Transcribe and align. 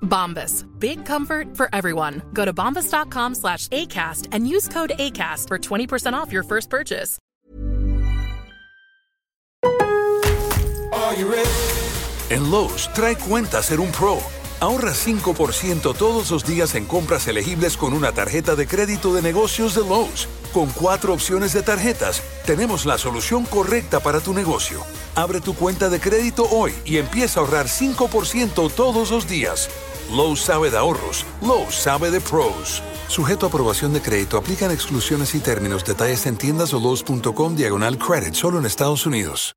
Bombas. 0.00 0.64
Big 0.78 1.04
comfort 1.04 1.54
for 1.56 1.68
everyone. 1.74 2.22
Go 2.32 2.46
to 2.46 2.54
bombas.com 2.54 3.34
slash 3.34 3.68
ACAST 3.68 4.28
and 4.32 4.48
use 4.48 4.68
code 4.68 4.92
ACAST 4.98 5.48
for 5.48 5.58
20% 5.58 6.14
off 6.14 6.32
your 6.32 6.42
first 6.42 6.70
purchase. 6.70 7.18
En 12.30 12.50
Lowe's, 12.50 12.88
trae 12.94 13.16
cuenta 13.16 13.62
ser 13.62 13.80
un 13.80 13.92
pro. 13.92 14.18
Ahorra 14.60 14.92
5% 14.92 15.94
todos 15.96 16.30
los 16.30 16.44
días 16.44 16.74
en 16.74 16.86
compras 16.86 17.28
elegibles 17.28 17.76
con 17.76 17.92
una 17.92 18.12
tarjeta 18.12 18.56
de 18.56 18.66
crédito 18.66 19.14
de 19.14 19.22
negocios 19.22 19.74
de 19.74 19.82
Lowe's. 19.82 20.26
Con 20.52 20.70
cuatro 20.70 21.12
opciones 21.12 21.52
de 21.52 21.62
tarjetas, 21.62 22.22
tenemos 22.46 22.86
la 22.86 22.96
solución 22.98 23.44
correcta 23.44 24.00
para 24.00 24.20
tu 24.20 24.32
negocio. 24.32 24.80
Abre 25.14 25.40
tu 25.40 25.54
cuenta 25.54 25.88
de 25.90 26.00
crédito 26.00 26.48
hoy 26.50 26.72
y 26.84 26.96
empieza 26.96 27.40
a 27.40 27.42
ahorrar 27.44 27.66
5% 27.66 28.72
todos 28.72 29.10
los 29.10 29.28
días. 29.28 29.68
Lowe's 30.10 30.40
sabe 30.40 30.70
de 30.70 30.76
ahorros. 30.76 31.24
Lowe's 31.42 31.74
sabe 31.74 32.10
de 32.10 32.20
pros. 32.20 32.82
Sujeto 33.08 33.46
a 33.46 33.48
aprobación 33.48 33.92
de 33.92 34.00
crédito, 34.00 34.38
aplican 34.38 34.70
exclusiones 34.70 35.34
y 35.34 35.40
términos. 35.40 35.84
Detalles 35.84 36.26
en 36.26 36.36
tiendas 36.36 36.72
o 36.74 36.80
Lowe's.com 36.80 37.56
diagonal 37.56 37.98
credit, 37.98 38.34
solo 38.34 38.58
en 38.58 38.66
Estados 38.66 39.06
Unidos. 39.06 39.54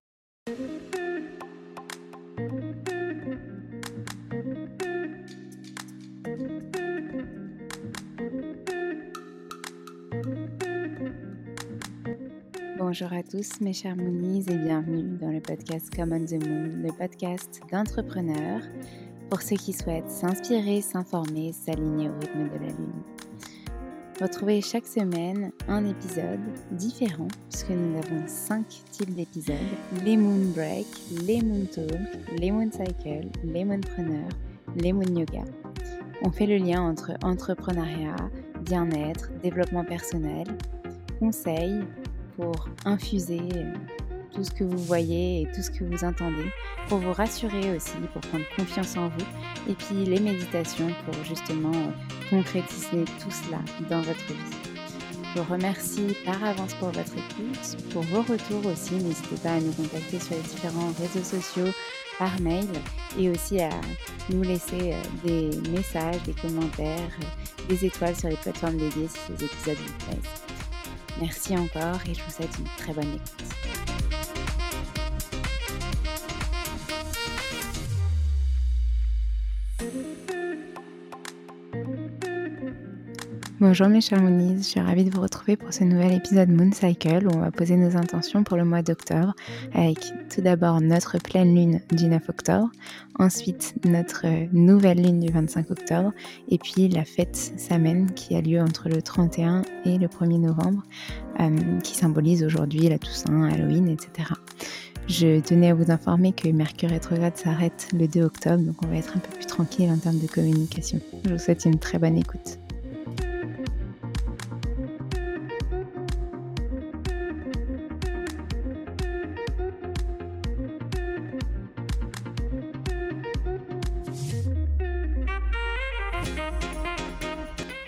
Bonjour 12.79 13.13
à 13.13 13.21
tous 13.21 13.61
mes 13.61 13.71
chers 13.71 13.95
Moonies 13.95 14.45
et 14.49 14.57
bienvenue 14.57 15.15
dans 15.19 15.29
le 15.29 15.41
podcast 15.41 15.93
Come 15.95 16.11
on 16.11 16.25
the 16.25 16.43
Moon, 16.43 16.81
le 16.81 16.91
podcast 16.91 17.61
d'entrepreneurs 17.71 18.63
pour 19.29 19.41
ceux 19.41 19.55
qui 19.55 19.73
souhaitent 19.73 20.09
s'inspirer, 20.09 20.81
s'informer, 20.81 21.53
s'aligner 21.53 22.09
au 22.09 22.13
rythme 22.19 22.49
de 22.49 22.65
la 22.65 22.71
Lune. 22.71 23.03
Retrouvez 24.21 24.59
chaque 24.59 24.87
semaine 24.87 25.51
un 25.69 25.85
épisode 25.85 26.41
différent 26.71 27.27
puisque 27.49 27.69
nous 27.69 27.97
avons 27.97 28.23
cinq 28.27 28.65
types 28.91 29.13
d'épisodes 29.13 29.55
les 30.03 30.17
Moon 30.17 30.51
Break, 30.53 30.87
les 31.25 31.41
Moon 31.41 31.65
Talk, 31.73 32.01
les 32.37 32.51
Moon 32.51 32.69
Cycle, 32.69 33.27
les 33.45 33.63
Moonpreneurs, 33.63 34.29
les 34.75 34.91
Moon 34.91 35.15
Yoga. 35.15 35.43
On 36.21 36.31
fait 36.31 36.47
le 36.47 36.57
lien 36.57 36.81
entre 36.81 37.11
entrepreneuriat, 37.23 38.17
bien-être, 38.65 39.29
développement 39.41 39.85
personnel, 39.85 40.47
conseils 41.19 41.79
pour 42.35 42.67
infuser 42.83 43.39
tout 44.33 44.43
ce 44.43 44.51
que 44.51 44.63
vous 44.63 44.77
voyez 44.77 45.41
et 45.41 45.45
tout 45.53 45.61
ce 45.61 45.71
que 45.71 45.83
vous 45.83 46.03
entendez, 46.03 46.45
pour 46.87 46.99
vous 46.99 47.13
rassurer 47.13 47.75
aussi, 47.75 47.93
pour 48.13 48.21
prendre 48.21 48.45
confiance 48.55 48.97
en 48.97 49.09
vous, 49.09 49.25
et 49.69 49.73
puis 49.73 50.05
les 50.05 50.19
méditations 50.19 50.89
pour 51.05 51.23
justement 51.23 51.73
euh, 51.73 52.29
concrétiser 52.29 53.05
tout 53.21 53.31
cela 53.31 53.59
dans 53.89 54.01
votre 54.01 54.27
vie. 54.27 54.69
Je 55.35 55.41
vous 55.41 55.53
remercie 55.53 56.15
par 56.25 56.43
avance 56.43 56.73
pour 56.75 56.89
votre 56.89 57.13
écoute, 57.13 57.91
pour 57.91 58.01
vos 58.03 58.23
retours 58.23 58.65
aussi. 58.65 58.95
N'hésitez 58.95 59.35
pas 59.43 59.53
à 59.53 59.59
nous 59.59 59.71
contacter 59.73 60.19
sur 60.19 60.35
les 60.35 60.41
différents 60.41 60.91
réseaux 60.99 61.23
sociaux, 61.23 61.71
par 62.17 62.39
mail, 62.41 62.67
et 63.17 63.29
aussi 63.29 63.61
à 63.61 63.69
nous 64.29 64.43
laisser 64.43 64.93
euh, 64.93 65.01
des 65.23 65.69
messages, 65.69 66.21
des 66.23 66.33
commentaires, 66.33 67.17
des 67.67 67.85
étoiles 67.85 68.15
sur 68.15 68.29
les 68.29 68.37
plateformes 68.37 68.77
dédiées 68.77 69.07
si 69.07 69.19
ces 69.27 69.45
épisodes 69.45 69.77
vous 69.77 70.05
plaisent. 70.05 70.49
Merci 71.19 71.57
encore 71.57 71.99
et 72.09 72.13
je 72.13 72.23
vous 72.23 72.31
souhaite 72.31 72.57
une 72.57 72.65
très 72.77 72.93
bonne 72.93 73.13
écoute. 73.13 73.58
Bonjour 83.61 83.89
mes 83.89 83.99
chers 83.99 84.21
Moonies, 84.21 84.59
je 84.59 84.63
suis 84.63 84.79
ravie 84.79 85.03
de 85.03 85.13
vous 85.13 85.19
retrouver 85.19 85.57
pour 85.57 85.73
ce 85.73 85.83
nouvel 85.83 86.13
épisode 86.13 86.47
Moon 86.47 86.71
Cycle 86.71 87.27
où 87.27 87.35
on 87.35 87.41
va 87.41 87.51
poser 87.51 87.75
nos 87.75 87.97
intentions 87.97 88.45
pour 88.45 88.55
le 88.55 88.63
mois 88.63 88.81
d'octobre 88.81 89.33
avec 89.73 89.97
tout 90.33 90.39
d'abord 90.39 90.79
notre 90.79 91.17
pleine 91.17 91.53
lune 91.53 91.81
du 91.91 92.05
9 92.05 92.29
octobre, 92.29 92.71
ensuite 93.15 93.75
notre 93.83 94.25
nouvelle 94.53 95.03
lune 95.03 95.19
du 95.19 95.29
25 95.29 95.71
octobre 95.71 96.13
et 96.47 96.57
puis 96.57 96.87
la 96.87 97.03
fête 97.03 97.35
Samen 97.35 98.13
qui 98.13 98.33
a 98.33 98.39
lieu 98.39 98.61
entre 98.61 98.87
le 98.87 99.01
31 99.01 99.63
et 99.83 99.97
le 99.97 100.07
1er 100.07 100.39
novembre 100.39 100.83
euh, 101.41 101.79
qui 101.81 101.97
symbolise 101.97 102.45
aujourd'hui 102.45 102.87
la 102.87 102.97
Toussaint, 102.97 103.43
Halloween, 103.43 103.89
etc. 103.89 104.29
Je 105.07 105.41
tenais 105.41 105.71
à 105.71 105.73
vous 105.73 105.91
informer 105.91 106.31
que 106.31 106.47
Mercure 106.47 106.91
rétrograde 106.91 107.35
s'arrête 107.35 107.89
le 107.91 108.07
2 108.07 108.21
octobre, 108.21 108.63
donc 108.63 108.81
on 108.83 108.87
va 108.87 108.95
être 108.95 109.17
un 109.17 109.19
peu 109.19 109.35
plus 109.35 109.47
tranquille 109.47 109.89
en 109.91 109.97
termes 109.97 110.19
de 110.19 110.27
communication. 110.27 111.01
Je 111.25 111.31
vous 111.33 111.39
souhaite 111.39 111.65
une 111.65 111.77
très 111.77 111.99
bonne 111.99 112.17
écoute. 112.17 112.59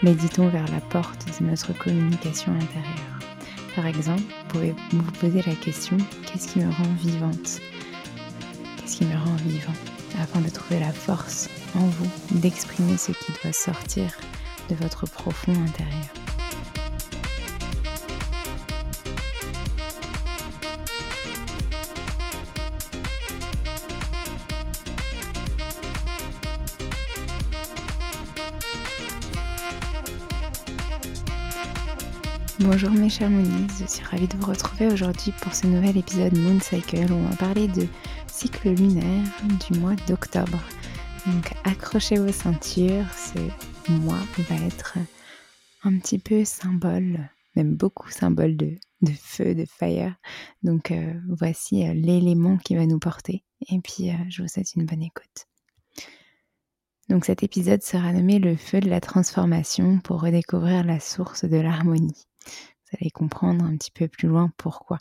Méditons 0.04 0.50
vers 0.50 0.68
la 0.72 0.82
porte 0.82 1.28
de 1.40 1.46
notre 1.46 1.74
communication 1.74 2.52
intérieure. 2.54 3.20
Par 3.76 3.86
exemple, 3.86 4.24
vous 4.24 4.48
pouvez 4.48 4.76
vous 4.92 5.12
poser 5.12 5.44
la 5.44 5.54
question 5.54 5.96
qu'est-ce 6.26 6.48
qui 6.48 6.60
me 6.60 6.72
rend 6.72 6.94
vivante? 6.98 7.62
Qu'est-ce 8.78 8.98
qui 8.98 9.06
me 9.06 9.16
rend 9.16 9.36
vivant? 9.46 9.74
Afin 10.20 10.42
de 10.42 10.50
trouver 10.50 10.80
la 10.80 10.92
force 10.92 11.50
en 11.76 11.86
vous 11.86 12.10
d'exprimer 12.32 12.98
ce 12.98 13.12
qui 13.12 13.32
doit 13.44 13.54
sortir 13.54 14.18
de 14.70 14.76
votre 14.76 15.06
profond 15.06 15.54
intérieur. 15.54 16.21
Bonjour 32.64 32.92
mes 32.92 33.10
chers 33.10 33.30
Moonies, 33.30 33.68
je 33.80 33.88
suis 33.88 34.04
ravie 34.04 34.28
de 34.28 34.38
vous 34.38 34.46
retrouver 34.46 34.86
aujourd'hui 34.86 35.34
pour 35.42 35.56
ce 35.56 35.66
nouvel 35.66 35.98
épisode 35.98 36.38
Moon 36.38 36.60
Cycle 36.60 37.12
où 37.12 37.16
on 37.16 37.30
va 37.30 37.36
parler 37.36 37.68
de 37.68 37.88
cycle 38.28 38.70
lunaire 38.70 39.26
du 39.68 39.80
mois 39.80 39.96
d'octobre. 40.08 40.62
Donc 41.26 41.54
accrochez 41.64 42.18
vos 42.18 42.32
ceintures, 42.32 43.06
ce 43.14 43.40
mois 43.92 44.20
va 44.38 44.56
être 44.64 45.00
un 45.84 45.98
petit 45.98 46.20
peu 46.20 46.46
symbole, 46.46 47.32
même 47.56 47.76
beaucoup 47.76 48.12
symbole 48.12 48.56
de 48.56 48.78
de 49.02 49.12
feu, 49.12 49.56
de 49.56 49.66
fire. 49.66 50.16
Donc 50.62 50.92
euh, 50.92 51.14
voici 51.30 51.88
euh, 51.88 51.94
l'élément 51.94 52.58
qui 52.58 52.76
va 52.76 52.86
nous 52.86 53.00
porter. 53.00 53.44
Et 53.72 53.80
puis 53.80 54.12
euh, 54.12 54.16
je 54.30 54.44
vous 54.44 54.48
souhaite 54.48 54.76
une 54.76 54.86
bonne 54.86 55.02
écoute. 55.02 55.48
Donc 57.10 57.26
cet 57.26 57.42
épisode 57.42 57.82
sera 57.82 58.14
nommé 58.14 58.38
le 58.38 58.56
feu 58.56 58.80
de 58.80 58.90
la 58.90 59.02
transformation 59.02 60.00
pour 60.00 60.22
redécouvrir 60.22 60.84
la 60.84 61.00
source 61.00 61.44
de 61.44 61.58
l'harmonie. 61.58 62.28
Vous 62.46 62.98
allez 63.00 63.12
comprendre 63.12 63.64
un 63.66 63.78
petit 63.78 63.92
peu 63.92 64.08
plus 64.08 64.28
loin 64.28 64.52
pourquoi. 64.58 65.00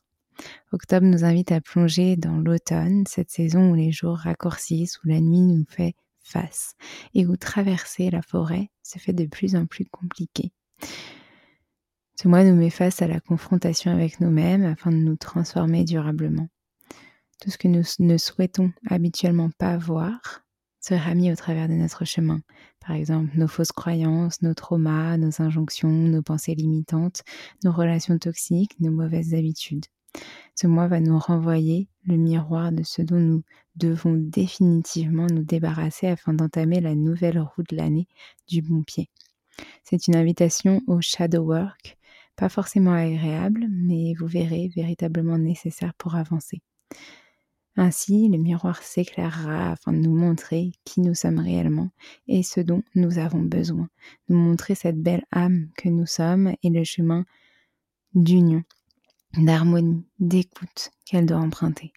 Octobre 0.73 1.07
nous 1.07 1.25
invite 1.25 1.53
à 1.53 1.61
plonger 1.61 2.17
dans 2.17 2.39
l'automne, 2.39 3.05
cette 3.07 3.31
saison 3.31 3.71
où 3.71 3.75
les 3.75 3.93
jours 3.93 4.17
raccourcissent, 4.17 4.99
où 5.05 5.09
la 5.09 5.21
nuit 5.21 5.41
nous 5.41 5.65
fait 5.69 5.95
face 6.23 6.75
et 7.15 7.27
où 7.27 7.37
traverser 7.37 8.11
la 8.11 8.23
forêt 8.23 8.71
se 8.83 8.99
fait 8.99 9.13
de 9.13 9.27
plus 9.27 9.57
en 9.57 9.67
plus 9.67 9.85
compliqué. 9.87 10.53
Ce 12.21 12.29
mois 12.29 12.45
nous 12.45 12.55
met 12.55 12.71
face 12.71 13.03
à 13.03 13.09
la 13.09 13.21
confrontation 13.21 13.91
avec 13.93 14.21
nous-mêmes 14.21 14.65
afin 14.65 14.91
de 14.91 14.97
nous 14.97 15.17
transformer 15.17 15.85
durablement. 15.85 16.49
Tout 17.41 17.51
ce 17.51 17.59
que 17.59 17.69
nous 17.69 17.83
ne 17.99 18.19
souhaitons 18.19 18.73
habituellement 18.89 19.51
pas 19.59 19.79
voir 19.79 20.45
sera 20.81 21.15
mis 21.15 21.33
au 21.33 21.37
travers 21.37 21.69
de 21.69 21.75
notre 21.75 22.05
chemin. 22.05 22.41
Par 22.81 22.97
exemple, 22.97 23.31
nos 23.37 23.49
fausses 23.49 23.73
croyances, 23.73 24.43
nos 24.43 24.55
traumas, 24.55 25.17
nos 25.19 25.43
injonctions, 25.43 25.89
nos 25.89 26.23
pensées 26.23 26.55
limitantes, 26.55 27.23
nos 27.63 27.73
relations 27.73 28.19
toxiques, 28.19 28.79
nos 28.81 28.91
mauvaises 28.91 29.35
habitudes. 29.35 29.87
Ce 30.57 30.67
mois 30.67 30.89
va 30.89 31.01
nous 31.01 31.19
renvoyer 31.19 31.89
le 32.05 32.17
miroir 32.17 32.73
de 32.73 32.83
ce 32.83 33.03
dont 33.03 33.21
nous 33.21 33.43
devons 33.77 34.15
définitivement 34.17 35.27
nous 35.27 35.45
débarrasser 35.45 36.09
afin 36.09 36.35
d'entamer 36.35 36.81
la 36.81 36.95
nouvelle 36.95 37.39
route 37.39 37.71
de 37.71 37.77
l'année 37.77 38.09
du 38.49 38.63
bon 38.63 38.83
pied. 38.83 39.09
C'est 39.85 40.09
une 40.09 40.17
invitation 40.17 40.81
au 40.87 41.01
shadow 41.01 41.43
work, 41.43 41.99
pas 42.37 42.49
forcément 42.49 42.93
agréable, 42.93 43.67
mais 43.71 44.15
vous 44.19 44.27
verrez 44.27 44.71
véritablement 44.75 45.39
nécessaire 45.39 45.95
pour 45.95 46.15
avancer. 46.15 46.61
Ainsi, 47.83 48.29
le 48.29 48.37
miroir 48.37 48.83
s'éclairera 48.83 49.73
afin 49.73 49.95
de 49.95 50.01
nous 50.01 50.15
montrer 50.15 50.73
qui 50.85 51.01
nous 51.01 51.15
sommes 51.15 51.39
réellement 51.39 51.89
et 52.29 52.43
ce 52.43 52.61
dont 52.61 52.83
nous 52.95 53.17
avons 53.17 53.41
besoin, 53.41 53.89
nous 54.29 54.37
montrer 54.37 54.75
cette 54.75 55.01
belle 55.01 55.25
âme 55.33 55.71
que 55.79 55.89
nous 55.89 56.05
sommes 56.05 56.53
et 56.63 56.69
le 56.69 56.85
chemin 56.85 57.25
d'union, 58.13 58.65
d'harmonie, 59.33 60.05
d'écoute 60.19 60.91
qu'elle 61.07 61.25
doit 61.25 61.39
emprunter. 61.39 61.95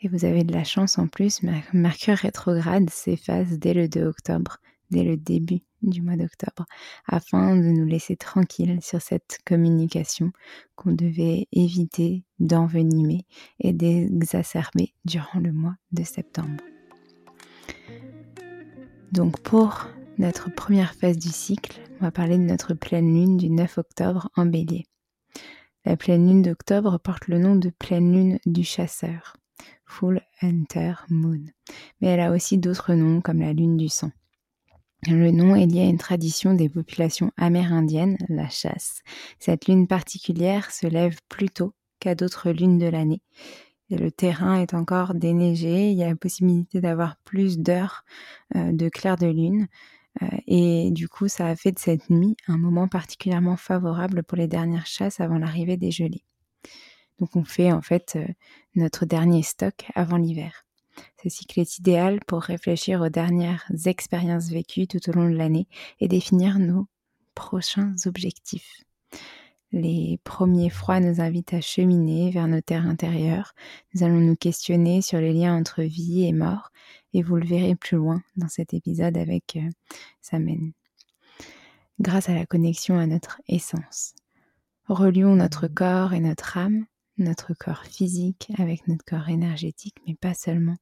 Et 0.00 0.08
vous 0.08 0.24
avez 0.24 0.42
de 0.42 0.52
la 0.52 0.64
chance 0.64 0.98
en 0.98 1.06
plus, 1.06 1.44
Mercure 1.72 2.16
rétrograde 2.16 2.90
s'efface 2.90 3.60
dès 3.60 3.74
le 3.74 3.86
2 3.86 4.02
octobre, 4.02 4.56
dès 4.90 5.04
le 5.04 5.16
début 5.16 5.60
du 5.82 6.02
mois 6.02 6.16
d'octobre, 6.16 6.66
afin 7.06 7.56
de 7.56 7.62
nous 7.62 7.86
laisser 7.86 8.16
tranquilles 8.16 8.80
sur 8.82 9.00
cette 9.00 9.38
communication 9.46 10.32
qu'on 10.76 10.92
devait 10.92 11.48
éviter 11.52 12.24
d'envenimer 12.38 13.24
et 13.60 13.72
d'exacerber 13.72 14.94
durant 15.04 15.40
le 15.40 15.52
mois 15.52 15.76
de 15.92 16.02
septembre. 16.02 16.62
Donc 19.12 19.40
pour 19.40 19.88
notre 20.18 20.54
première 20.54 20.94
phase 20.94 21.18
du 21.18 21.30
cycle, 21.30 21.80
on 22.00 22.04
va 22.04 22.10
parler 22.10 22.36
de 22.36 22.42
notre 22.42 22.74
pleine 22.74 23.12
lune 23.12 23.36
du 23.36 23.50
9 23.50 23.78
octobre 23.78 24.30
en 24.36 24.46
bélier. 24.46 24.86
La 25.84 25.96
pleine 25.96 26.28
lune 26.28 26.42
d'octobre 26.42 26.98
porte 26.98 27.26
le 27.26 27.38
nom 27.38 27.56
de 27.56 27.70
pleine 27.70 28.12
lune 28.12 28.38
du 28.44 28.64
chasseur, 28.64 29.36
Full 29.86 30.20
Hunter 30.42 30.92
Moon, 31.08 31.40
mais 32.00 32.08
elle 32.08 32.20
a 32.20 32.32
aussi 32.32 32.58
d'autres 32.58 32.92
noms 32.94 33.20
comme 33.20 33.40
la 33.40 33.52
lune 33.52 33.76
du 33.76 33.88
sang. 33.88 34.10
Le 35.06 35.30
nom 35.30 35.54
est 35.54 35.66
lié 35.66 35.80
à 35.80 35.88
une 35.88 35.98
tradition 35.98 36.52
des 36.52 36.68
populations 36.68 37.32
amérindiennes, 37.38 38.18
la 38.28 38.50
chasse. 38.50 39.02
Cette 39.38 39.66
lune 39.66 39.86
particulière 39.86 40.70
se 40.70 40.86
lève 40.86 41.16
plus 41.28 41.48
tôt 41.48 41.72
qu'à 42.00 42.14
d'autres 42.14 42.50
lunes 42.50 42.78
de 42.78 42.86
l'année. 42.86 43.22
Le 43.88 44.10
terrain 44.10 44.60
est 44.60 44.74
encore 44.74 45.14
déneigé, 45.14 45.90
il 45.90 45.96
y 45.96 46.04
a 46.04 46.08
la 46.08 46.16
possibilité 46.16 46.80
d'avoir 46.80 47.16
plus 47.24 47.58
d'heures 47.58 48.04
euh, 48.54 48.72
de 48.72 48.88
clair 48.88 49.16
de 49.16 49.26
lune. 49.26 49.68
Euh, 50.22 50.26
et 50.46 50.90
du 50.90 51.08
coup, 51.08 51.28
ça 51.28 51.46
a 51.46 51.56
fait 51.56 51.72
de 51.72 51.78
cette 51.78 52.10
nuit 52.10 52.36
un 52.46 52.58
moment 52.58 52.86
particulièrement 52.86 53.56
favorable 53.56 54.22
pour 54.22 54.36
les 54.36 54.48
dernières 54.48 54.86
chasses 54.86 55.18
avant 55.18 55.38
l'arrivée 55.38 55.76
des 55.76 55.90
gelées. 55.90 56.24
Donc 57.18 57.36
on 57.36 57.44
fait 57.44 57.72
en 57.72 57.82
fait 57.82 58.16
euh, 58.16 58.26
notre 58.74 59.06
dernier 59.06 59.42
stock 59.42 59.86
avant 59.94 60.18
l'hiver. 60.18 60.66
Ce 61.22 61.28
cycle 61.28 61.60
est 61.60 61.78
idéal 61.78 62.20
pour 62.26 62.42
réfléchir 62.42 63.00
aux 63.00 63.08
dernières 63.08 63.64
expériences 63.86 64.50
vécues 64.50 64.86
tout 64.86 65.08
au 65.08 65.12
long 65.12 65.28
de 65.28 65.36
l'année 65.36 65.68
et 66.00 66.08
définir 66.08 66.58
nos 66.58 66.86
prochains 67.34 67.94
objectifs. 68.06 68.84
Les 69.72 70.18
premiers 70.24 70.70
froids 70.70 70.98
nous 70.98 71.20
invitent 71.20 71.54
à 71.54 71.60
cheminer 71.60 72.30
vers 72.30 72.48
nos 72.48 72.60
terres 72.60 72.86
intérieures. 72.86 73.54
Nous 73.94 74.02
allons 74.02 74.18
nous 74.18 74.34
questionner 74.34 75.00
sur 75.00 75.20
les 75.20 75.32
liens 75.32 75.56
entre 75.56 75.82
vie 75.82 76.24
et 76.24 76.32
mort 76.32 76.70
et 77.12 77.22
vous 77.22 77.36
le 77.36 77.46
verrez 77.46 77.76
plus 77.76 77.96
loin 77.96 78.20
dans 78.36 78.48
cet 78.48 78.74
épisode 78.74 79.16
avec 79.16 79.56
euh, 79.56 79.68
Samen. 80.20 80.72
Grâce 82.00 82.28
à 82.28 82.34
la 82.34 82.46
connexion 82.46 82.98
à 82.98 83.06
notre 83.06 83.40
essence. 83.46 84.14
Relions 84.88 85.36
notre 85.36 85.68
corps 85.68 86.14
et 86.14 86.20
notre 86.20 86.56
âme, 86.56 86.86
notre 87.18 87.54
corps 87.54 87.84
physique 87.84 88.50
avec 88.58 88.88
notre 88.88 89.04
corps 89.04 89.28
énergétique, 89.28 89.96
mais 90.06 90.14
pas 90.14 90.34
seulement. 90.34 90.76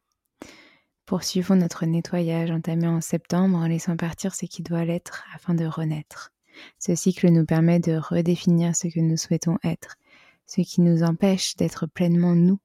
Poursuivons 1.08 1.56
notre 1.56 1.86
nettoyage 1.86 2.50
entamé 2.50 2.86
en 2.86 3.00
septembre 3.00 3.56
en 3.56 3.66
laissant 3.66 3.96
partir 3.96 4.34
ce 4.34 4.44
qui 4.44 4.62
doit 4.62 4.84
l'être 4.84 5.24
afin 5.34 5.54
de 5.54 5.64
renaître. 5.64 6.34
Ce 6.78 6.94
cycle 6.94 7.30
nous 7.30 7.46
permet 7.46 7.80
de 7.80 7.96
redéfinir 7.96 8.76
ce 8.76 8.88
que 8.88 9.00
nous 9.00 9.16
souhaitons 9.16 9.56
être, 9.64 9.96
ce 10.44 10.60
qui 10.60 10.82
nous 10.82 11.02
empêche 11.02 11.56
d'être 11.56 11.86
pleinement 11.86 12.34
nous 12.34 12.58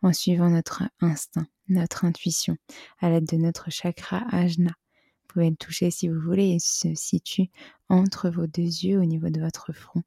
en 0.00 0.14
suivant 0.14 0.48
notre 0.48 0.84
instinct, 1.02 1.46
notre 1.68 2.06
intuition, 2.06 2.56
à 2.98 3.10
l'aide 3.10 3.26
de 3.26 3.36
notre 3.36 3.70
chakra 3.70 4.22
ajna. 4.30 4.70
Vous 4.70 5.26
pouvez 5.28 5.50
le 5.50 5.56
toucher 5.56 5.90
si 5.90 6.08
vous 6.08 6.18
voulez, 6.18 6.46
il 6.46 6.60
se 6.62 6.94
situe 6.94 7.50
entre 7.90 8.30
vos 8.30 8.46
deux 8.46 8.62
yeux 8.62 9.00
au 9.00 9.04
niveau 9.04 9.28
de 9.28 9.42
votre 9.42 9.74
front. 9.74 10.02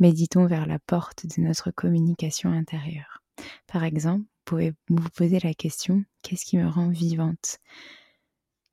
Méditons 0.00 0.44
vers 0.44 0.66
la 0.66 0.78
porte 0.80 1.24
de 1.24 1.42
notre 1.42 1.70
communication 1.70 2.52
intérieure. 2.52 3.22
Par 3.66 3.84
exemple, 3.84 4.26
pouvez 4.46 4.72
vous 4.88 5.08
poser 5.10 5.40
la 5.40 5.54
question, 5.54 6.04
qu'est-ce 6.22 6.44
qui 6.46 6.56
me 6.56 6.68
rend 6.68 6.88
vivante? 6.88 7.58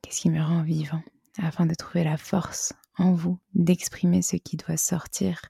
Qu'est-ce 0.02 0.22
qui 0.22 0.30
me 0.30 0.42
rend 0.42 0.62
vivant? 0.62 1.02
Afin 1.40 1.66
de 1.66 1.74
trouver 1.74 2.04
la 2.04 2.16
force 2.16 2.74
en 2.98 3.14
vous 3.14 3.40
d'exprimer 3.56 4.22
ce 4.22 4.36
qui 4.36 4.56
doit 4.56 4.78
sortir 4.78 5.42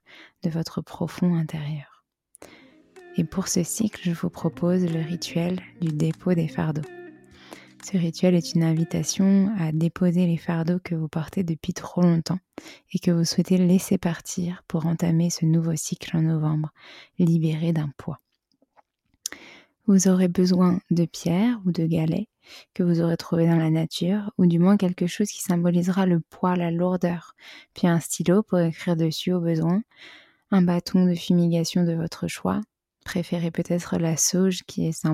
de 0.41 0.49
votre 0.49 0.81
profond 0.81 1.35
intérieur. 1.35 2.05
Et 3.17 3.25
pour 3.25 3.49
ce 3.49 3.63
cycle, 3.63 4.01
je 4.01 4.13
vous 4.13 4.29
propose 4.29 4.85
le 4.85 5.01
rituel 5.01 5.61
du 5.81 5.89
dépôt 5.89 6.33
des 6.33 6.47
fardeaux. 6.47 6.87
Ce 7.83 7.97
rituel 7.97 8.33
est 8.33 8.53
une 8.53 8.63
invitation 8.63 9.53
à 9.59 9.73
déposer 9.73 10.25
les 10.25 10.37
fardeaux 10.37 10.79
que 10.81 10.95
vous 10.95 11.09
portez 11.09 11.43
depuis 11.43 11.73
trop 11.73 12.01
longtemps 12.01 12.39
et 12.93 12.99
que 12.99 13.11
vous 13.11 13.25
souhaitez 13.25 13.57
laisser 13.57 13.97
partir 13.97 14.63
pour 14.69 14.85
entamer 14.85 15.29
ce 15.29 15.45
nouveau 15.45 15.75
cycle 15.75 16.15
en 16.15 16.21
novembre, 16.21 16.71
libéré 17.19 17.73
d'un 17.73 17.91
poids. 17.97 18.21
Vous 19.85 20.07
aurez 20.07 20.29
besoin 20.29 20.79
de 20.91 21.05
pierres 21.05 21.59
ou 21.65 21.71
de 21.71 21.85
galets 21.85 22.27
que 22.73 22.83
vous 22.83 23.01
aurez 23.01 23.17
trouvés 23.17 23.47
dans 23.47 23.57
la 23.57 23.69
nature, 23.69 24.31
ou 24.37 24.45
du 24.45 24.59
moins 24.59 24.77
quelque 24.77 25.07
chose 25.07 25.29
qui 25.29 25.41
symbolisera 25.41 26.05
le 26.05 26.19
poids, 26.19 26.55
la 26.55 26.71
lourdeur, 26.71 27.35
puis 27.73 27.87
un 27.87 27.99
stylo 27.99 28.43
pour 28.43 28.59
écrire 28.59 28.95
dessus 28.95 29.33
au 29.33 29.39
besoin, 29.39 29.81
un 30.51 30.61
bâton 30.61 31.05
de 31.05 31.15
fumigation 31.15 31.83
de 31.83 31.93
votre 31.93 32.27
choix, 32.27 32.61
préférez 33.03 33.51
peut-être 33.51 33.97
la 33.97 34.17
sauge 34.17 34.63
qui 34.63 34.87
est, 34.87 35.07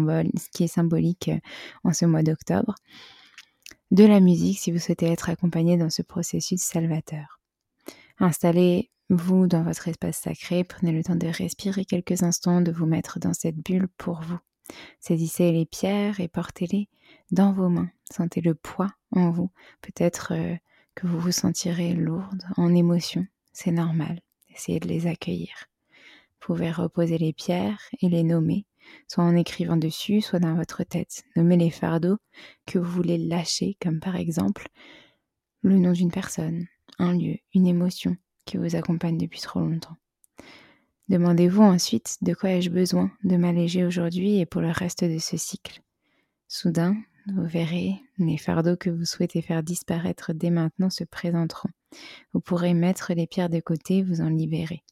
qui 0.53 0.63
est 0.63 0.67
symbolique 0.67 1.29
euh, 1.29 1.39
en 1.83 1.93
ce 1.93 2.05
mois 2.05 2.23
d'octobre, 2.23 2.75
de 3.91 4.05
la 4.05 4.19
musique 4.19 4.59
si 4.59 4.71
vous 4.71 4.79
souhaitez 4.79 5.07
être 5.07 5.29
accompagné 5.29 5.77
dans 5.77 5.89
ce 5.89 6.03
processus 6.03 6.61
salvateur. 6.61 7.39
Installez-vous 8.19 9.47
dans 9.47 9.63
votre 9.63 9.87
espace 9.87 10.19
sacré, 10.19 10.63
prenez 10.63 10.91
le 10.91 11.03
temps 11.03 11.15
de 11.15 11.27
respirer 11.27 11.85
quelques 11.85 12.21
instants, 12.21 12.61
de 12.61 12.71
vous 12.71 12.85
mettre 12.85 13.17
dans 13.19 13.33
cette 13.33 13.57
bulle 13.57 13.87
pour 13.97 14.21
vous. 14.21 14.39
Saisissez 14.99 15.51
les 15.51 15.65
pierres 15.65 16.19
et 16.19 16.27
portez-les 16.27 16.89
dans 17.31 17.53
vos 17.53 17.69
mains. 17.69 17.89
Sentez 18.11 18.41
le 18.41 18.55
poids 18.55 18.89
en 19.11 19.31
vous. 19.31 19.51
Peut-être 19.81 20.33
euh, 20.33 20.55
que 20.95 21.07
vous 21.07 21.19
vous 21.19 21.31
sentirez 21.31 21.93
lourde 21.93 22.43
en 22.57 22.73
émotion. 22.73 23.25
C'est 23.53 23.71
normal. 23.71 24.21
Essayez 24.49 24.79
de 24.79 24.87
les 24.87 25.07
accueillir. 25.07 25.67
Vous 25.91 26.55
pouvez 26.55 26.71
reposer 26.71 27.17
les 27.17 27.33
pierres 27.33 27.81
et 28.01 28.09
les 28.09 28.23
nommer, 28.23 28.65
soit 29.07 29.23
en 29.23 29.35
écrivant 29.35 29.77
dessus, 29.77 30.21
soit 30.21 30.39
dans 30.39 30.55
votre 30.55 30.83
tête. 30.83 31.23
Nommez 31.35 31.57
les 31.57 31.69
fardeaux 31.69 32.17
que 32.65 32.79
vous 32.79 32.89
voulez 32.89 33.17
lâcher, 33.17 33.77
comme 33.81 33.99
par 33.99 34.15
exemple 34.15 34.67
le 35.61 35.77
nom 35.77 35.91
d'une 35.91 36.11
personne, 36.11 36.67
un 36.97 37.13
lieu, 37.13 37.37
une 37.53 37.67
émotion 37.67 38.15
qui 38.45 38.57
vous 38.57 38.75
accompagne 38.75 39.17
depuis 39.17 39.41
trop 39.41 39.59
longtemps. 39.59 39.97
Demandez-vous 41.09 41.63
ensuite 41.63 42.17
de 42.21 42.35
quoi 42.35 42.51
ai-je 42.51 42.69
besoin 42.69 43.09
de 43.23 43.35
m'alléger 43.35 43.83
aujourd'hui 43.83 44.39
et 44.39 44.45
pour 44.45 44.61
le 44.61 44.69
reste 44.69 45.03
de 45.03 45.17
ce 45.17 45.37
cycle? 45.37 45.81
Soudain, 46.47 46.95
vous 47.25 47.47
verrez, 47.47 47.95
les 48.19 48.37
fardeaux 48.37 48.77
que 48.77 48.91
vous 48.91 49.05
souhaitez 49.05 49.41
faire 49.41 49.63
disparaître 49.63 50.33
dès 50.33 50.51
maintenant 50.51 50.91
se 50.91 51.03
présenteront. 51.03 51.69
Vous 52.33 52.41
pourrez 52.41 52.75
mettre 52.75 53.13
les 53.15 53.25
pierres 53.25 53.49
de 53.49 53.59
côté, 53.59 54.03
vous 54.03 54.21
en 54.21 54.29
libérer. 54.29 54.83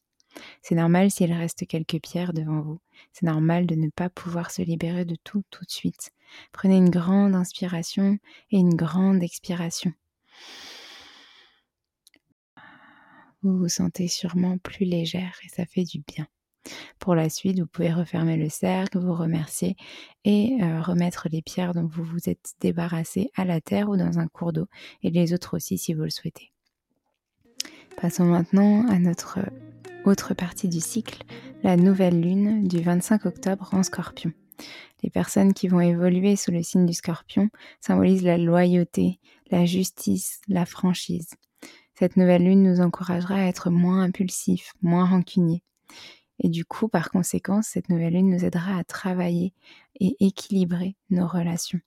C'est 0.60 0.74
normal 0.74 1.12
s'il 1.12 1.32
reste 1.32 1.68
quelques 1.68 2.00
pierres 2.02 2.32
devant 2.32 2.62
vous. 2.62 2.80
C'est 3.12 3.26
normal 3.26 3.66
de 3.66 3.76
ne 3.76 3.88
pas 3.88 4.10
pouvoir 4.10 4.50
se 4.50 4.62
libérer 4.62 5.04
de 5.04 5.16
tout 5.22 5.44
tout 5.50 5.64
de 5.64 5.70
suite. 5.70 6.10
Prenez 6.50 6.78
une 6.78 6.90
grande 6.90 7.36
inspiration 7.36 8.18
et 8.50 8.58
une 8.58 8.74
grande 8.74 9.22
expiration. 9.22 9.92
Vous 13.42 13.56
vous 13.56 13.68
sentez 13.68 14.08
sûrement 14.08 14.58
plus 14.58 14.84
légère 14.84 15.38
et 15.44 15.48
ça 15.48 15.64
fait 15.64 15.84
du 15.84 16.00
bien. 16.00 16.26
Pour 16.98 17.14
la 17.14 17.30
suite, 17.30 17.60
vous 17.60 17.66
pouvez 17.66 17.92
refermer 17.92 18.36
le 18.36 18.48
cercle, 18.48 18.98
vous 18.98 19.14
remercier 19.14 19.76
et 20.24 20.58
euh, 20.60 20.80
remettre 20.80 21.28
les 21.30 21.42
pierres 21.42 21.72
dont 21.72 21.86
vous 21.86 22.04
vous 22.04 22.28
êtes 22.28 22.54
débarrassé 22.60 23.30
à 23.36 23.44
la 23.44 23.60
terre 23.60 23.88
ou 23.88 23.96
dans 23.96 24.18
un 24.18 24.26
cours 24.26 24.52
d'eau 24.52 24.66
et 25.02 25.10
les 25.10 25.32
autres 25.32 25.56
aussi 25.56 25.78
si 25.78 25.94
vous 25.94 26.02
le 26.02 26.10
souhaitez. 26.10 26.52
Passons 28.00 28.24
maintenant 28.24 28.86
à 28.88 28.98
notre 28.98 29.40
autre 30.04 30.34
partie 30.34 30.68
du 30.68 30.80
cycle, 30.80 31.24
la 31.62 31.76
nouvelle 31.76 32.20
lune 32.20 32.66
du 32.66 32.80
25 32.80 33.26
octobre 33.26 33.70
en 33.72 33.82
scorpion. 33.82 34.32
Les 35.02 35.10
personnes 35.10 35.54
qui 35.54 35.68
vont 35.68 35.80
évoluer 35.80 36.36
sous 36.36 36.50
le 36.50 36.62
signe 36.62 36.86
du 36.86 36.92
scorpion 36.92 37.48
symbolisent 37.80 38.24
la 38.24 38.38
loyauté, 38.38 39.20
la 39.50 39.64
justice, 39.64 40.40
la 40.48 40.66
franchise. 40.66 41.30
Cette 41.98 42.16
nouvelle 42.16 42.44
lune 42.44 42.62
nous 42.62 42.80
encouragera 42.80 43.34
à 43.34 43.46
être 43.46 43.70
moins 43.70 44.04
impulsifs, 44.04 44.72
moins 44.82 45.04
rancuniers. 45.04 45.64
Et 46.38 46.48
du 46.48 46.64
coup, 46.64 46.86
par 46.86 47.10
conséquent, 47.10 47.60
cette 47.60 47.88
nouvelle 47.88 48.12
lune 48.12 48.30
nous 48.30 48.44
aidera 48.44 48.78
à 48.78 48.84
travailler 48.84 49.52
et 49.98 50.14
équilibrer 50.20 50.94
nos 51.10 51.26
relations. 51.26 51.80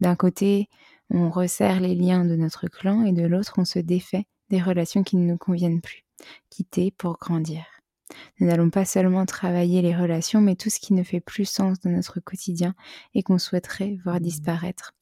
D'un 0.00 0.16
côté, 0.16 0.70
on 1.10 1.28
resserre 1.28 1.80
les 1.80 1.94
liens 1.94 2.24
de 2.24 2.34
notre 2.34 2.66
clan 2.68 3.04
et 3.04 3.12
de 3.12 3.26
l'autre, 3.26 3.56
on 3.58 3.66
se 3.66 3.78
défait 3.78 4.24
des 4.48 4.62
relations 4.62 5.02
qui 5.02 5.18
ne 5.18 5.30
nous 5.30 5.36
conviennent 5.36 5.82
plus. 5.82 6.06
Quitter 6.48 6.90
pour 6.90 7.18
grandir. 7.18 7.66
Nous 8.40 8.46
n'allons 8.46 8.70
pas 8.70 8.86
seulement 8.86 9.26
travailler 9.26 9.82
les 9.82 9.94
relations, 9.94 10.40
mais 10.40 10.56
tout 10.56 10.70
ce 10.70 10.80
qui 10.80 10.94
ne 10.94 11.02
fait 11.02 11.20
plus 11.20 11.44
sens 11.44 11.78
dans 11.80 11.90
notre 11.90 12.20
quotidien 12.20 12.74
et 13.12 13.22
qu'on 13.22 13.36
souhaiterait 13.36 13.98
voir 14.02 14.18
disparaître. 14.18 14.94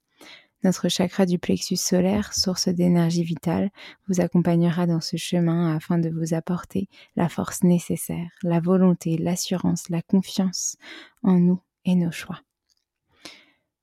Notre 0.65 0.89
chakra 0.89 1.27
du 1.27 1.39
plexus 1.39 1.77
solaire, 1.77 2.33
source 2.33 2.69
d'énergie 2.69 3.23
vitale, 3.23 3.71
vous 4.09 4.21
accompagnera 4.21 4.87
dans 4.87 5.01
ce 5.01 5.17
chemin 5.17 5.77
afin 5.77 5.99
de 5.99 6.09
vous 6.09 6.35
apporter 6.35 6.89
la 7.15 7.29
force 7.29 7.63
nécessaire, 7.63 8.29
la 8.43 8.61
volonté, 8.61 9.19
l'assurance, 9.19 9.89
la 9.91 10.03
confiance 10.03 10.77
en 11.23 11.39
nous 11.39 11.61
et 11.85 11.95
nos 11.95 12.11
choix. 12.11 12.41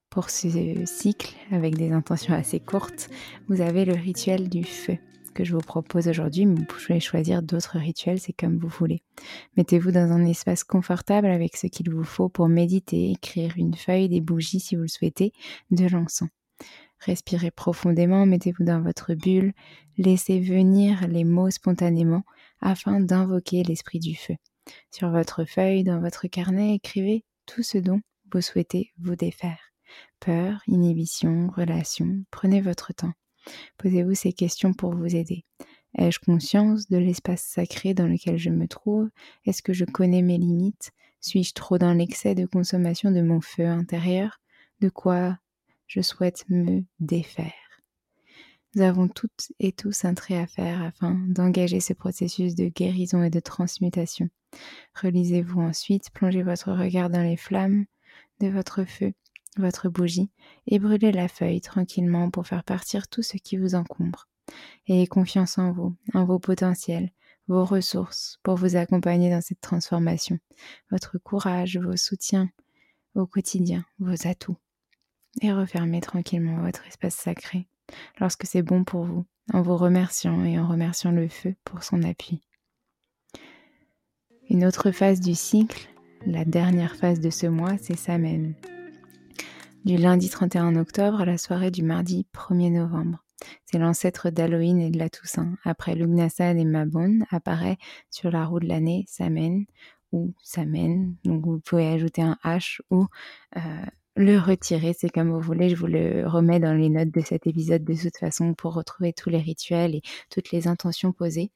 Pour 0.10 0.30
ce 0.30 0.86
cycle, 0.86 1.36
avec 1.52 1.76
des 1.76 1.92
intentions 1.92 2.36
assez 2.36 2.60
courtes, 2.60 3.10
vous 3.48 3.62
avez 3.62 3.86
le 3.86 3.94
rituel 3.94 4.50
du 4.50 4.64
feu 4.64 4.98
que 5.34 5.44
je 5.44 5.54
vous 5.54 5.62
propose 5.62 6.08
aujourd'hui, 6.08 6.46
mais 6.46 6.56
vous 6.56 6.66
pouvez 6.66 7.00
choisir 7.00 7.42
d'autres 7.42 7.78
rituels, 7.78 8.20
c'est 8.20 8.34
comme 8.34 8.58
vous 8.58 8.68
voulez. 8.68 9.02
Mettez-vous 9.58 9.92
dans 9.92 10.12
un 10.12 10.26
espace 10.26 10.64
confortable 10.64 11.28
avec 11.28 11.58
ce 11.58 11.68
qu'il 11.68 11.90
vous 11.90 12.04
faut 12.04 12.30
pour 12.30 12.48
méditer, 12.48 13.12
écrire 13.12 13.54
une 13.58 13.74
feuille, 13.74 14.10
des 14.10 14.22
bougies 14.22 14.60
si 14.60 14.76
vous 14.76 14.84
le 14.84 14.88
souhaitez, 14.88 15.34
de 15.72 15.88
l'encens. 15.88 16.30
Respirez 17.06 17.52
profondément, 17.52 18.26
mettez-vous 18.26 18.64
dans 18.64 18.82
votre 18.82 19.14
bulle, 19.14 19.54
laissez 19.98 20.40
venir 20.40 21.06
les 21.08 21.26
mots 21.26 21.50
spontanément 21.50 22.24
afin 22.62 23.02
d'invoquer 23.02 23.64
l'esprit 23.64 24.00
du 24.00 24.16
feu. 24.16 24.36
Sur 24.90 25.10
votre 25.10 25.44
feuille, 25.44 25.84
dans 25.84 26.00
votre 26.00 26.28
carnet, 26.28 26.76
écrivez 26.76 27.26
tout 27.46 27.62
ce 27.62 27.78
dont 27.78 28.00
vous 28.32 28.42
souhaitez 28.42 28.94
vous 29.00 29.18
défaire. 29.18 29.60
Peur, 30.22 30.62
inhibition, 30.68 31.50
relation, 31.54 32.24
prenez 32.32 32.62
votre 32.62 32.94
temps. 32.94 33.14
Posez-vous 33.78 34.16
ces 34.16 34.32
questions 34.32 34.74
pour 34.74 34.96
vous 34.96 35.14
aider. 35.14 35.44
Ai-je 35.98 36.20
conscience 36.20 36.88
de 36.88 36.98
l'espace 36.98 37.44
sacré 37.44 37.94
dans 37.94 38.08
lequel 38.08 38.38
je 38.38 38.50
me 38.50 38.68
trouve? 38.68 39.10
Est-ce 39.46 39.62
que 39.62 39.74
je 39.74 39.84
connais 39.84 40.22
mes 40.22 40.38
limites? 40.38 40.92
Suis-je 41.20 41.54
trop 41.54 41.78
dans 41.78 41.94
l'excès 41.94 42.34
de 42.34 42.46
consommation 42.46 43.12
de 43.12 43.22
mon 43.22 43.42
feu 43.42 43.68
intérieur? 43.68 44.40
De 44.80 44.90
quoi 44.90 45.38
je 45.88 46.02
souhaite 46.02 46.46
me 46.50 46.84
défaire 47.00 47.54
Nous 48.76 48.82
avons 48.82 49.08
toutes 49.08 49.52
et 49.60 49.72
tous 49.72 50.06
un 50.06 50.14
trait 50.14 50.38
à 50.38 50.48
faire 50.48 50.82
afin 50.82 51.14
d'engager 51.28 51.80
ce 51.80 51.94
processus 51.94 52.56
de 52.56 52.68
guérison 52.68 53.24
et 53.24 53.30
de 53.30 53.40
transmutation. 53.40 54.30
Relisez-vous 55.02 55.62
ensuite, 55.62 56.10
plongez 56.12 56.44
votre 56.44 56.72
regard 56.72 57.10
dans 57.10 57.24
les 57.24 57.38
flammes 57.38 57.86
de 58.40 58.48
votre 58.48 58.84
feu 58.84 59.14
votre 59.58 59.90
bougie 59.90 60.30
et 60.68 60.80
brûlez 60.80 61.12
la 61.12 61.28
feuille 61.28 61.62
tranquillement 61.62 62.30
pour 62.30 62.48
faire 62.48 62.64
partir 62.64 63.08
tout 63.08 63.22
ce 63.22 63.38
qui 63.38 63.58
vous 63.58 63.76
encombre. 63.76 64.28
Ayez 64.88 65.08
confiance 65.08 65.58
en 65.58 65.72
vous, 65.72 65.96
en 66.14 66.26
vos 66.26 66.40
potentiels, 66.40 67.12
vos 67.48 67.66
ressources 67.66 68.40
pour 68.44 68.56
vous 68.56 68.76
accompagner 68.76 69.30
dans 69.30 69.42
cette 69.42 69.62
transformation, 69.62 70.40
votre 70.92 71.18
courage, 71.18 71.78
vos 71.78 71.98
soutiens 71.98 72.50
au 73.16 73.26
quotidien, 73.26 73.86
vos 74.00 74.28
atouts. 74.28 74.58
Et 75.42 75.52
refermez 75.52 76.02
tranquillement 76.02 76.62
votre 76.62 76.86
espace 76.88 77.16
sacré 77.16 77.68
lorsque 78.20 78.46
c'est 78.46 78.62
bon 78.62 78.84
pour 78.84 79.04
vous, 79.04 79.26
en 79.52 79.62
vous 79.62 79.78
remerciant 79.78 80.44
et 80.46 80.60
en 80.60 80.68
remerciant 80.68 81.12
le 81.12 81.28
feu 81.28 81.56
pour 81.64 81.84
son 81.84 82.04
appui. 82.04 82.42
Une 84.50 84.66
autre 84.66 84.92
phase 84.92 85.20
du 85.20 85.36
cycle, 85.36 85.90
la 86.26 86.46
dernière 86.46 86.96
phase 86.96 87.20
de 87.20 87.30
ce 87.30 87.48
mois, 87.48 87.78
c'est 87.82 87.98
Samen, 87.98 88.54
du 89.86 89.98
lundi 89.98 90.30
31 90.30 90.76
octobre 90.76 91.22
à 91.22 91.26
la 91.26 91.38
soirée 91.38 91.72
du 91.72 91.84
mardi 91.84 92.26
1er 92.34 92.72
novembre. 92.72 93.24
C'est 93.66 93.78
l'ancêtre 93.78 94.30
d'Halloween 94.30 94.80
et 94.80 94.90
de 94.90 95.00
la 95.00 95.10
Toussaint. 95.10 95.56
Après 95.66 95.96
Lugnasad 95.96 96.58
et 96.58 96.66
Mabon 96.66 97.20
apparaît 97.30 97.78
sur 98.10 98.32
la 98.32 98.46
roue 98.46 98.60
de 98.60 98.68
l'année 98.68 99.06
Samen 99.08 99.66
ou 100.12 100.34
Samen. 100.44 101.16
Donc 101.26 101.46
vous 101.46 101.60
pouvez 101.60 101.88
ajouter 101.88 102.22
un 102.22 102.38
H 102.44 102.80
ou 102.90 103.08
euh, 103.58 103.60
le 104.16 104.38
retirer, 104.38 104.94
c'est 104.98 105.10
comme 105.10 105.32
vous 105.32 105.42
voulez. 105.42 105.70
Je 105.70 105.76
vous 105.76 105.88
le 105.88 106.28
remets 106.28 106.60
dans 106.60 106.74
les 106.74 106.90
notes 106.90 107.12
de 107.12 107.22
cet 107.22 107.48
épisode 107.48 107.84
de 107.84 107.96
toute 107.96 108.18
façon 108.18 108.54
pour 108.54 108.74
retrouver 108.74 109.14
tous 109.14 109.30
les 109.30 109.40
rituels 109.40 109.96
et 109.96 110.02
toutes 110.30 110.52
les 110.52 110.68
intentions 110.68 111.12
posées. 111.12 111.52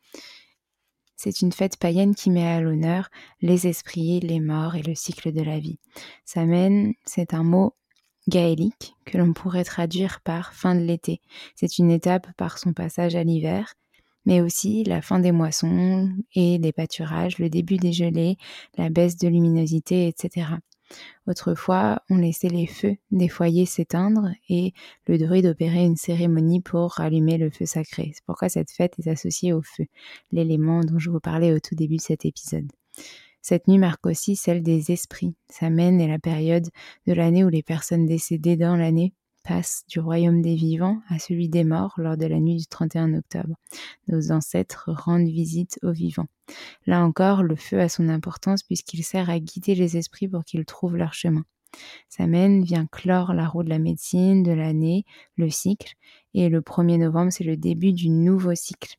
C'est 1.16 1.42
une 1.42 1.52
fête 1.52 1.78
païenne 1.78 2.16
qui 2.16 2.30
met 2.30 2.48
à 2.48 2.62
l'honneur 2.62 3.10
les 3.42 3.68
esprits, 3.68 4.20
les 4.20 4.40
morts 4.40 4.76
et 4.76 4.84
le 4.84 4.96
cycle 4.96 5.32
de 5.32 5.42
la 5.42 5.60
vie. 5.60 5.80
Samen, 6.26 6.94
c'est 7.06 7.34
un 7.34 7.44
mot 7.44 7.74
gaélique 8.28 8.96
que 9.06 9.18
l'on 9.18 9.34
pourrait 9.34 9.64
traduire 9.64 10.22
par 10.22 10.54
fin 10.54 10.76
de 10.76 10.82
l'été. 10.82 11.22
C'est 11.56 11.80
une 11.80 11.92
étape 11.92 12.28
par 12.38 12.60
son 12.60 12.74
passage 12.74 13.16
à 13.16 13.24
l'hiver, 13.24 13.74
mais 14.26 14.42
aussi 14.42 14.84
la 14.84 15.02
fin 15.02 15.20
des 15.20 15.32
moissons 15.32 16.10
et 16.36 16.60
des 16.60 16.72
pâturages, 16.72 17.40
le 17.40 17.50
début 17.50 17.78
des 17.78 17.94
gelées, 17.94 18.38
la 18.78 18.90
baisse 18.90 19.18
de 19.18 19.28
luminosité, 19.28 20.08
etc. 20.08 20.48
Autrefois, 21.28 22.02
on 22.10 22.18
laissait 22.18 22.48
les 22.48 22.68
feux 22.68 22.96
des 23.12 23.28
foyers 23.28 23.66
s'éteindre 23.66 24.30
et 24.50 24.74
le 25.08 25.18
druide 25.18 25.48
opérait 25.48 25.86
une 25.86 25.98
cérémonie 25.98 26.62
pour 26.62 26.92
rallumer 26.92 27.38
le 27.38 27.50
feu 27.50 27.66
sacré. 27.66 28.12
C'est 28.14 28.24
pourquoi 28.26 28.50
cette 28.50 28.72
fête 28.72 28.96
est 29.00 29.10
associée 29.10 29.54
au 29.54 29.62
feu, 29.62 29.86
l'élément 30.32 30.82
dont 30.82 31.00
je 31.00 31.10
vous 31.10 31.20
parlais 31.20 31.54
au 31.54 31.60
tout 31.60 31.76
début 31.76 31.98
de 31.98 32.02
cet 32.02 32.26
épisode. 32.26 32.72
Cette 33.42 33.68
nuit 33.68 33.78
marque 33.78 34.06
aussi 34.06 34.36
celle 34.36 34.62
des 34.62 34.92
esprits. 34.92 35.36
Sa 35.50 35.70
mène 35.70 36.02
est 36.02 36.08
la 36.08 36.20
période 36.20 36.68
de 37.06 37.14
l'année 37.14 37.44
où 37.44 37.50
les 37.50 37.64
personnes 37.64 38.06
décédées 38.06 38.58
dans 38.58 38.76
l'année 38.76 39.14
du 39.88 40.00
royaume 40.00 40.42
des 40.42 40.56
vivants 40.56 41.00
à 41.10 41.20
celui 41.20 41.50
des 41.50 41.64
morts 41.64 41.94
lors 41.98 42.18
de 42.18 42.26
la 42.26 42.40
nuit 42.40 42.58
du 42.58 42.68
31 42.68 43.14
octobre. 43.14 43.56
Nos 44.08 44.32
ancêtres 44.32 44.90
rendent 44.92 45.28
visite 45.28 45.80
aux 45.84 45.92
vivants. 45.92 46.28
Là 46.86 47.04
encore, 47.04 47.44
le 47.44 47.56
feu 47.56 47.80
a 47.80 47.90
son 47.90 48.10
importance 48.10 48.64
puisqu'il 48.64 49.04
sert 49.04 49.30
à 49.30 49.40
guider 49.40 49.76
les 49.76 49.98
esprits 49.98 50.28
pour 50.28 50.44
qu'ils 50.44 50.66
trouvent 50.66 50.98
leur 50.98 51.14
chemin. 51.14 51.46
Sa 52.10 52.28
mène 52.28 52.64
vient 52.64 52.88
clore 52.88 53.34
la 53.34 53.48
roue 53.48 53.64
de 53.64 53.70
la 53.70 53.80
médecine, 53.80 54.44
de 54.44 54.52
l'année, 54.52 55.06
le 55.36 55.50
cycle, 55.50 55.96
et 56.34 56.50
le 56.50 56.62
1er 56.62 56.98
novembre, 56.98 57.32
c'est 57.32 57.44
le 57.44 57.58
début 57.58 57.94
du 57.94 58.10
nouveau 58.10 58.56
cycle. 58.56 58.96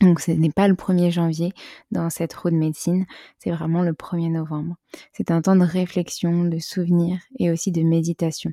Donc 0.00 0.20
ce 0.20 0.32
n'est 0.32 0.50
pas 0.50 0.66
le 0.66 0.74
1er 0.74 1.12
janvier 1.12 1.52
dans 1.92 2.10
cette 2.10 2.34
roue 2.34 2.50
de 2.50 2.56
médecine, 2.56 3.06
c'est 3.38 3.52
vraiment 3.52 3.82
le 3.82 3.92
1er 3.92 4.32
novembre. 4.32 4.74
C'est 5.12 5.30
un 5.30 5.40
temps 5.40 5.54
de 5.54 5.64
réflexion, 5.64 6.44
de 6.44 6.58
souvenir 6.58 7.18
et 7.38 7.50
aussi 7.50 7.70
de 7.70 7.82
méditation. 7.82 8.50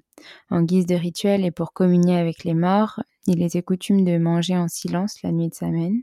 En 0.52 0.62
guise 0.62 0.86
de 0.86 0.94
rituel 0.96 1.44
et 1.44 1.52
pour 1.52 1.74
communier 1.74 2.16
avec 2.16 2.44
les 2.44 2.54
morts, 2.54 3.02
il 3.28 3.42
était 3.44 3.62
coutume 3.62 4.04
de 4.04 4.18
manger 4.18 4.58
en 4.58 4.68
silence 4.68 5.22
la 5.24 5.32
nuit 5.32 5.50
de 5.50 5.54
semaine, 5.54 6.02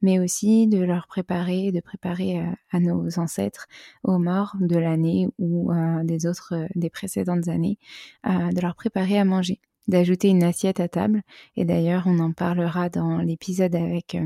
mais 0.00 0.18
aussi 0.18 0.68
de 0.68 0.78
leur 0.78 1.06
préparer, 1.06 1.72
de 1.72 1.80
préparer 1.80 2.38
euh, 2.38 2.50
à, 2.70 2.78
nos 2.78 3.18
ancêtres 3.18 3.66
aux 4.04 4.18
morts 4.18 4.56
de 4.60 4.76
l'année 4.76 5.28
ou 5.38 5.72
euh, 5.72 6.04
des 6.04 6.26
autres, 6.26 6.54
euh, 6.54 6.66
des 6.76 6.90
précédentes 6.90 7.48
années, 7.48 7.78
de 8.24 8.60
leur 8.60 8.74
préparer 8.74 9.18
à 9.18 9.24
manger 9.24 9.60
d'ajouter 9.88 10.28
une 10.28 10.44
assiette 10.44 10.78
à 10.78 10.88
table. 10.88 11.22
Et 11.56 11.64
d'ailleurs, 11.64 12.04
on 12.06 12.20
en 12.20 12.32
parlera 12.32 12.88
dans 12.88 13.18
l'épisode 13.18 13.74
avec 13.74 14.16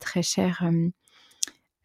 très 0.00 0.22
chère 0.22 0.64
euh, 0.64 0.88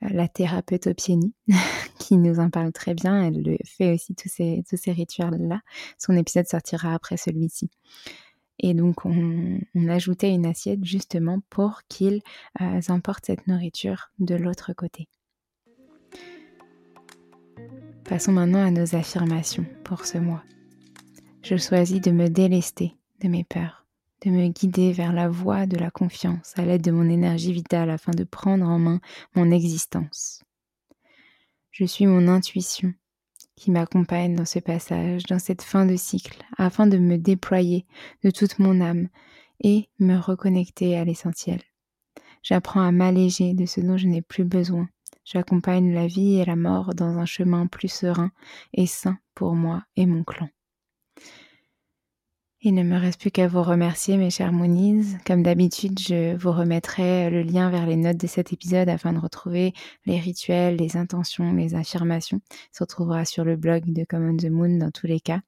la 0.02 0.28
thérapeute 0.28 0.88
au 0.88 0.94
qui 2.00 2.18
nous 2.18 2.40
en 2.40 2.50
parle 2.50 2.72
très 2.72 2.94
bien. 2.94 3.24
Elle 3.24 3.42
le 3.44 3.58
fait 3.66 3.94
aussi 3.94 4.16
tous 4.16 4.30
ces, 4.30 4.92
rituels-là. 4.92 5.62
Son 5.98 6.16
épisode 6.16 6.48
sortira 6.48 6.94
après 6.94 7.18
celui-ci. 7.18 7.70
Et 8.62 8.74
donc, 8.74 9.06
on, 9.06 9.60
ajoutait 9.88 10.34
une 10.34 10.46
assiette 10.46 10.84
justement 10.84 11.40
pour 11.50 11.82
qu'ils 11.88 12.22
euh, 12.62 12.82
emportent 12.90 13.26
cette 13.26 13.48
nourriture 13.48 14.12
de 14.20 14.36
l'autre 14.36 14.74
côté. 14.74 15.08
Passons 18.04 18.32
maintenant 18.32 18.66
à 18.66 18.72
nos 18.72 18.96
affirmations 18.96 19.66
pour 19.84 20.06
ce 20.06 20.18
mois. 20.18 20.44
Je 21.42 21.56
choisis 21.56 22.02
de 22.02 22.12
me 22.12 22.28
délester 22.28 22.96
de 23.22 23.28
mes 23.28 23.44
peurs, 23.44 23.79
de 24.22 24.32
me 24.32 24.48
guider 24.48 24.92
vers 24.92 25.14
la 25.14 25.30
voie 25.30 25.66
de 25.66 25.78
la 25.78 25.92
confiance 25.92 26.54
à 26.58 26.64
l'aide 26.64 26.82
de 26.82 26.92
mon 26.92 27.10
énergie 27.10 27.54
vitale 27.54 27.90
afin 27.90 28.12
de 28.12 28.24
prendre 28.24 28.68
en 28.68 28.80
main 28.80 29.00
mon 29.36 29.52
existence. 29.52 30.44
Je 31.72 31.86
suis 31.86 32.06
mon 32.06 32.28
intuition 32.28 32.94
qui 33.56 33.72
m'accompagne 33.72 34.36
dans 34.36 34.46
ce 34.46 34.60
passage, 34.60 35.24
dans 35.24 35.40
cette 35.40 35.62
fin 35.62 35.86
de 35.86 35.96
cycle, 35.96 36.44
afin 36.58 36.88
de 36.88 36.98
me 36.98 37.18
déployer 37.18 37.86
de 38.24 38.32
toute 38.32 38.60
mon 38.60 38.80
âme 38.82 39.10
et 39.62 39.90
me 40.00 40.18
reconnecter 40.18 40.98
à 40.98 41.04
l'essentiel. 41.04 41.62
J'apprends 42.42 42.82
à 42.82 42.92
m'alléger 42.92 43.54
de 43.54 43.66
ce 43.66 43.82
dont 43.82 43.98
je 43.98 44.08
n'ai 44.08 44.22
plus 44.22 44.46
besoin. 44.46 44.88
J'accompagne 45.26 45.94
la 45.94 46.08
vie 46.08 46.40
et 46.40 46.46
la 46.46 46.56
mort 46.56 46.96
dans 46.96 47.18
un 47.18 47.26
chemin 47.26 47.68
plus 47.68 47.90
serein 47.90 48.32
et 48.74 48.88
sain 48.88 49.18
pour 49.36 49.56
moi 49.56 49.84
et 49.96 50.06
mon 50.06 50.24
clan. 50.24 50.50
Il 52.62 52.74
ne 52.74 52.84
me 52.84 52.98
reste 52.98 53.22
plus 53.22 53.32
qu'à 53.32 53.48
vous 53.48 53.64
remercier, 53.64 54.18
mes 54.18 54.30
chers 54.30 54.52
Moonies. 54.52 55.16
Comme 55.26 55.44
d'habitude, 55.44 55.98
je 55.98 56.36
vous 56.36 56.52
remettrai 56.52 57.30
le 57.30 57.42
lien 57.42 57.70
vers 57.70 57.88
les 57.88 57.96
notes 57.96 58.18
de 58.18 58.28
cet 58.28 58.52
épisode 58.52 58.90
afin 58.90 59.14
de 59.14 59.18
retrouver 59.18 59.74
les 60.06 60.20
rituels, 60.20 60.76
les 60.76 60.98
intentions, 60.98 61.54
les 61.54 61.74
affirmations. 61.76 62.42
Ça 62.50 62.80
se 62.80 62.84
retrouvera 62.84 63.24
sur 63.24 63.46
le 63.46 63.56
blog 63.56 63.86
de 63.86 64.04
Common 64.04 64.36
the 64.36 64.50
Moon 64.50 64.78
dans 64.78 64.92
tous 64.92 65.08
les 65.08 65.22
cas. 65.22 65.40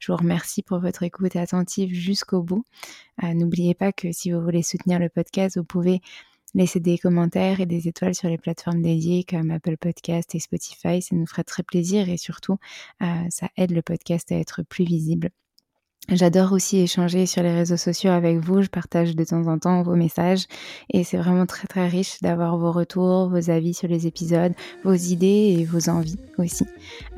Je 0.00 0.12
vous 0.12 0.18
remercie 0.18 0.62
pour 0.62 0.80
votre 0.80 1.02
écoute 1.02 1.34
attentive 1.34 1.94
jusqu'au 1.94 2.42
bout. 2.42 2.66
Euh, 3.22 3.32
n'oubliez 3.32 3.72
pas 3.72 3.90
que 3.90 4.12
si 4.12 4.30
vous 4.30 4.42
voulez 4.42 4.62
soutenir 4.62 4.98
le 4.98 5.08
podcast, 5.08 5.56
vous 5.56 5.64
pouvez 5.64 6.02
laisser 6.52 6.78
des 6.78 6.98
commentaires 6.98 7.60
et 7.60 7.66
des 7.66 7.88
étoiles 7.88 8.14
sur 8.14 8.28
les 8.28 8.36
plateformes 8.36 8.82
dédiées 8.82 9.24
comme 9.24 9.50
Apple 9.50 9.78
Podcast 9.78 10.34
et 10.34 10.40
Spotify. 10.40 11.00
Ça 11.00 11.16
nous 11.16 11.26
ferait 11.26 11.42
très 11.44 11.62
plaisir 11.62 12.10
et 12.10 12.18
surtout, 12.18 12.58
euh, 13.00 13.06
ça 13.30 13.48
aide 13.56 13.70
le 13.70 13.80
podcast 13.80 14.30
à 14.30 14.36
être 14.36 14.62
plus 14.62 14.84
visible. 14.84 15.30
J'adore 16.08 16.52
aussi 16.52 16.78
échanger 16.78 17.26
sur 17.26 17.42
les 17.42 17.52
réseaux 17.52 17.76
sociaux 17.76 18.10
avec 18.10 18.38
vous. 18.38 18.62
Je 18.62 18.68
partage 18.68 19.14
de 19.14 19.22
temps 19.22 19.46
en 19.46 19.58
temps 19.58 19.82
vos 19.82 19.94
messages 19.94 20.46
et 20.92 21.04
c'est 21.04 21.16
vraiment 21.16 21.46
très 21.46 21.68
très 21.68 21.86
riche 21.86 22.20
d'avoir 22.20 22.56
vos 22.56 22.72
retours, 22.72 23.28
vos 23.28 23.50
avis 23.50 23.74
sur 23.74 23.86
les 23.86 24.06
épisodes, 24.06 24.52
vos 24.82 24.94
idées 24.94 25.56
et 25.58 25.64
vos 25.64 25.88
envies 25.88 26.18
aussi. 26.38 26.66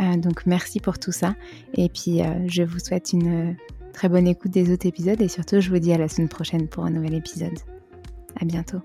Euh, 0.00 0.16
donc 0.16 0.44
merci 0.44 0.78
pour 0.78 0.98
tout 0.98 1.12
ça 1.12 1.34
et 1.74 1.88
puis 1.88 2.20
euh, 2.20 2.46
je 2.48 2.64
vous 2.64 2.80
souhaite 2.80 3.12
une 3.12 3.56
très 3.94 4.08
bonne 4.08 4.26
écoute 4.26 4.50
des 4.50 4.70
autres 4.72 4.86
épisodes 4.86 5.20
et 5.20 5.28
surtout 5.28 5.60
je 5.60 5.70
vous 5.70 5.78
dis 5.78 5.92
à 5.92 5.98
la 5.98 6.08
semaine 6.08 6.28
prochaine 6.28 6.68
pour 6.68 6.84
un 6.84 6.90
nouvel 6.90 7.14
épisode. 7.14 7.58
À 8.40 8.44
bientôt. 8.44 8.82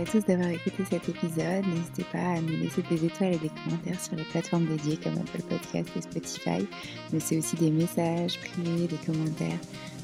À 0.00 0.04
tous 0.04 0.24
d'avoir 0.24 0.48
écouté 0.48 0.84
cet 0.90 1.08
épisode. 1.08 1.66
N'hésitez 1.66 2.04
pas 2.12 2.18
à 2.18 2.40
nous 2.40 2.56
laisser 2.56 2.82
des 2.82 3.04
étoiles 3.04 3.34
et 3.34 3.38
des 3.38 3.50
commentaires 3.50 4.00
sur 4.00 4.16
les 4.16 4.24
plateformes 4.24 4.66
dédiées 4.66 4.96
comme 4.96 5.14
Apple 5.14 5.42
Podcast 5.42 5.88
et 5.96 6.02
Spotify. 6.02 6.66
Mais 7.12 7.20
c'est 7.20 7.38
aussi 7.38 7.56
des 7.56 7.70
messages 7.70 8.38
privés, 8.40 8.86
des 8.86 8.96
commentaires. 9.06 9.58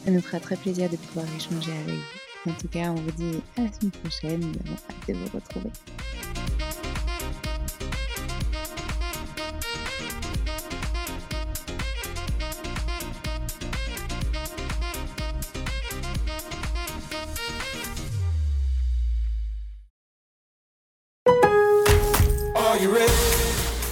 Ça 0.04 0.11
nous 0.11 0.20
fera 0.20 0.40
très 0.40 0.56
plaisir 0.56 0.88
de 0.88 0.97
pouvoir 0.97 1.26
échanger 1.37 1.73
avec 1.73 1.94
vous. 1.94 2.50
En 2.50 2.54
tout 2.54 2.68
cas, 2.68 2.90
on 2.90 2.94
vous 2.94 3.12
dit 3.12 3.42
à 3.56 3.62
la 3.62 3.73
semaine 3.73 3.90
prochaine. 3.90 4.40
Nous 4.40 4.54
avons 4.66 4.76
hâte 4.88 5.09
de 5.09 5.14
vous 5.14 5.37
retrouver. 5.37 5.70